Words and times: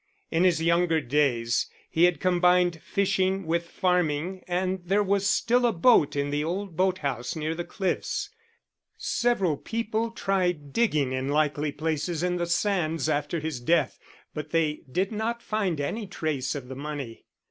In 0.31 0.45
his 0.45 0.63
younger 0.63 0.99
days 0.99 1.69
he 1.91 2.05
had 2.05 2.19
combined 2.19 2.81
fishing 2.81 3.45
with 3.45 3.69
farming, 3.69 4.43
and 4.47 4.81
there 4.83 5.03
was 5.03 5.27
still 5.29 5.63
a 5.63 5.71
boat 5.71 6.15
in 6.15 6.31
the 6.31 6.43
old 6.43 6.75
boat 6.75 6.97
house 7.05 7.35
near 7.35 7.53
the 7.53 7.63
cliffs. 7.63 8.31
Several 8.97 9.57
people 9.57 10.09
tried 10.09 10.73
digging 10.73 11.11
in 11.11 11.29
likely 11.29 11.71
places 11.71 12.23
in 12.23 12.37
the 12.37 12.47
sands 12.47 13.09
after 13.09 13.39
his 13.39 13.59
death, 13.59 13.99
but 14.33 14.49
they 14.49 14.79
did 14.91 15.11
not 15.11 15.39
find 15.43 15.79
any 15.79 16.07
trace 16.07 16.55
of 16.55 16.67
the 16.67 16.75
money. 16.75 17.25